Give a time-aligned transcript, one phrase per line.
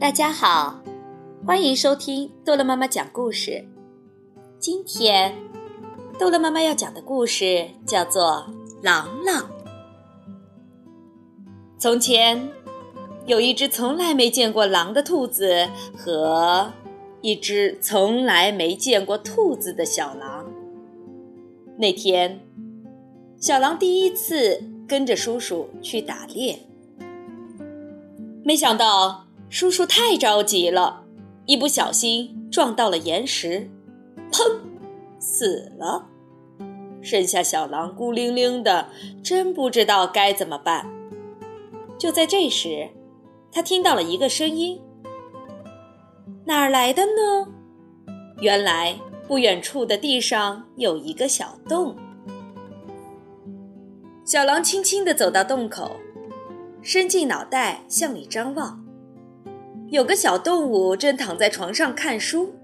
[0.00, 0.82] 大家好，
[1.46, 3.64] 欢迎收听逗乐妈妈讲故事。
[4.58, 5.34] 今天，
[6.18, 8.46] 逗乐妈妈要讲的故事叫做
[8.82, 9.42] 《郎朗》。
[11.78, 12.50] 从前，
[13.24, 16.72] 有一只从来没见过狼的兔子和
[17.22, 20.44] 一只从来没见过兔子的小狼。
[21.78, 22.40] 那天，
[23.38, 26.58] 小狼第一次跟着叔叔去打猎，
[28.42, 29.23] 没想到。
[29.54, 31.04] 叔叔太着急了，
[31.46, 33.70] 一不小心撞到了岩石，
[34.32, 34.58] 砰，
[35.20, 36.06] 死了。
[37.00, 38.88] 剩下小狼孤零零的，
[39.22, 40.90] 真不知道该怎么办。
[41.96, 42.90] 就在这时，
[43.52, 44.82] 他听到了一个声音
[46.46, 47.52] ：“哪儿来的呢？”
[48.42, 48.98] 原来
[49.28, 51.94] 不远处的地上有一个小洞。
[54.24, 55.92] 小狼轻轻地走到洞口，
[56.82, 58.83] 伸进脑袋向里张望。
[59.90, 62.54] 有个小动物正躺在床上看书，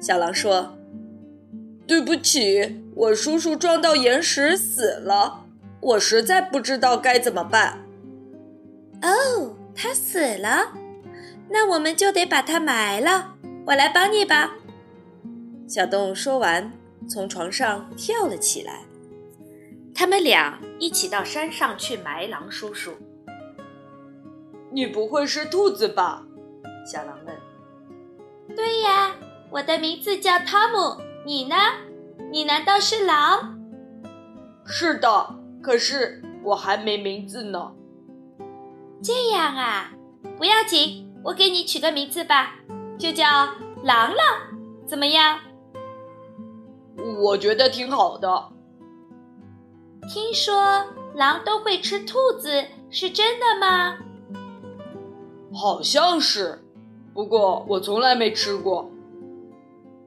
[0.00, 0.76] 小狼说
[1.86, 5.44] ：“对不起，我叔叔撞到岩石死了，
[5.80, 7.84] 我实在不知道该怎么办。”
[9.02, 10.72] 哦，他死了，
[11.50, 13.34] 那我们就得把他埋了。
[13.66, 14.54] 我来帮你吧。
[15.66, 16.72] 小动物说完，
[17.08, 18.80] 从床上跳了起来。
[19.94, 22.92] 他们俩一起到山上去埋狼叔叔。
[24.72, 26.26] 你不会是兔子吧？
[26.84, 27.36] 小狼问
[28.54, 29.14] ：“对呀，
[29.50, 31.02] 我的名字叫汤姆。
[31.24, 31.56] 你呢？
[32.30, 33.58] 你难道是狼
[34.66, 37.72] ？”“是的，可是我还没名字呢。
[39.02, 39.92] ”“这样啊，
[40.36, 42.54] 不要紧，我给你取个名字吧，
[42.98, 43.26] 就叫
[43.82, 44.16] 狼狼，
[44.86, 45.38] 怎么样
[47.22, 48.52] ？”“我觉得挺好的。
[50.08, 53.96] ”“听说狼都会吃兔子，是真的吗
[55.54, 56.60] ？”“好像是。”
[57.14, 58.90] 不过我从来没吃过，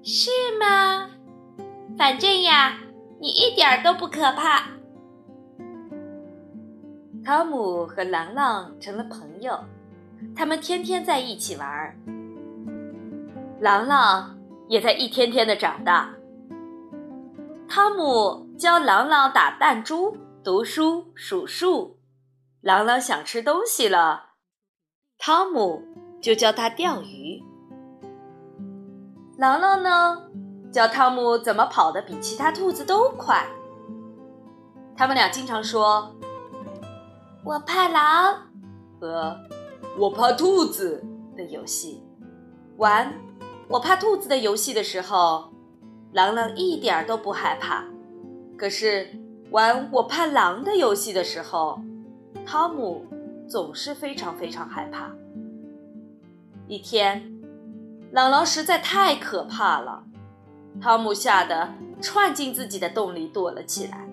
[0.03, 1.09] 是吗？
[1.97, 2.77] 反正呀，
[3.21, 4.67] 你一点都不可怕。
[7.23, 9.57] 汤姆和朗朗成了朋友，
[10.35, 11.95] 他们天天在一起玩儿。
[13.61, 14.37] 朗朗
[14.67, 16.13] 也在一天天的长大。
[17.69, 21.97] 汤姆教朗朗打弹珠、读书、数数。
[22.59, 24.31] 朗朗想吃东西了，
[25.17, 25.86] 汤姆。
[26.21, 27.41] 就教他钓鱼。
[29.37, 30.23] 朗朗呢，
[30.71, 33.45] 教汤姆怎么跑得比其他兔子都快。
[34.95, 36.15] 他们俩经常说
[37.45, 38.47] ：“我怕狼”
[38.99, 39.37] 和
[39.97, 41.03] “我怕兔子”
[41.37, 42.03] 的游戏。
[42.77, 43.13] 玩
[43.69, 45.51] “我怕兔子”的游戏的时候，
[46.13, 47.85] 朗朗一点都不害怕。
[48.57, 49.07] 可是
[49.51, 51.79] 玩“我怕狼”的游戏的时候，
[52.43, 53.05] 汤姆
[53.47, 55.11] 总是非常非常害怕。
[56.69, 57.23] 一天，
[58.11, 60.03] 朗朗实在太可怕了，
[60.81, 64.05] 汤姆吓得窜进自己的洞里躲了起来。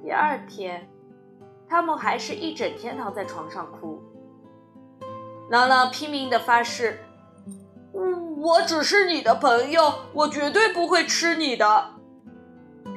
[0.00, 0.88] 第二天，
[1.68, 4.00] 汤姆还是一整天躺在床上哭。
[5.50, 7.00] 朗朗拼命的发誓
[8.38, 11.94] ：“我只是你的朋友，我绝对不会吃你的。”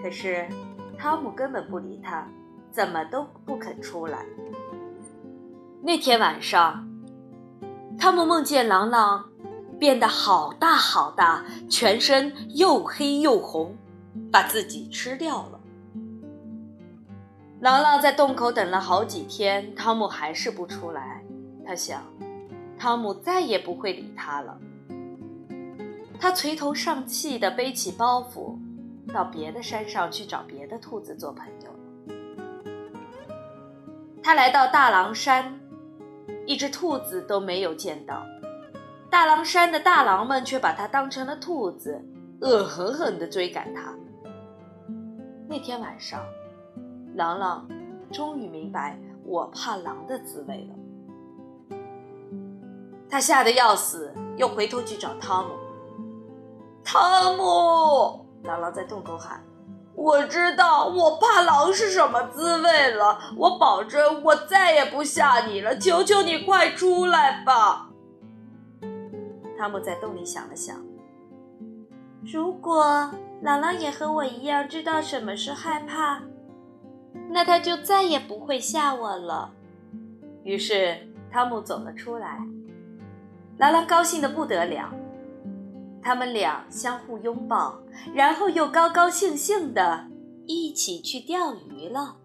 [0.03, 0.47] 可是，
[0.95, 2.28] 汤姆根本不理他，
[2.69, 4.23] 怎么都不肯出来。
[5.81, 6.88] 那天晚上。
[7.97, 9.29] 汤姆梦见狼狼
[9.79, 13.75] 变得好大好大，全身又黑又红，
[14.31, 15.59] 把自己吃掉了。
[17.61, 21.23] 狼狼在洞口等了好几天，汤姆还是不出来。
[21.65, 22.03] 他想，
[22.77, 24.57] 汤姆再也不会理他了。
[26.19, 28.57] 他垂头丧气地背起包袱，
[29.13, 32.15] 到别的山上去找别的兔子做朋友。
[34.21, 35.59] 他来到大狼山。
[36.45, 38.23] 一只兔子都没有见到，
[39.09, 42.03] 大狼山的大狼们却把它当成了兔子，
[42.41, 43.93] 恶狠狠地追赶它。
[45.47, 46.19] 那天晚上，
[47.15, 47.67] 朗朗
[48.11, 51.77] 终于明白我怕狼的滋味了。
[53.09, 55.51] 他吓得要死，又回头去找汤姆。
[56.83, 59.41] 汤姆，朗朗在洞口喊。
[60.03, 65.77] 我知道我怕狼是什么滋味了，我保证我再也不吓你了。
[65.77, 67.89] 求求你快出来吧！
[69.57, 70.75] 汤姆在洞里想了想，
[72.21, 72.83] 如果
[73.41, 76.21] 姥姥也和我一样知道什么是害怕，
[77.29, 79.51] 那他就再也不会吓我了。
[80.44, 80.97] 于是
[81.31, 82.39] 汤姆走了出来，
[83.57, 84.94] 朗朗高兴的不得了。
[86.03, 87.81] 他们俩相互拥抱，
[88.13, 90.07] 然后又高高兴兴的
[90.45, 92.17] 一起去钓鱼了。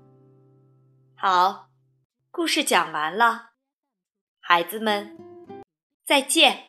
[1.16, 1.68] 好，
[2.30, 3.50] 故事讲完了，
[4.40, 5.16] 孩子们。
[6.04, 6.67] 再见。